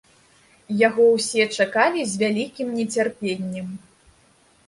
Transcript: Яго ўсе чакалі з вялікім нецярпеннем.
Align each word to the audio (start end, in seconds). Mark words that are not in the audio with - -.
Яго 0.87 1.03
ўсе 1.15 1.43
чакалі 1.57 2.01
з 2.13 2.21
вялікім 2.23 2.67
нецярпеннем. 2.79 3.67